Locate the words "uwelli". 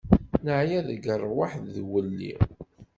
1.83-2.33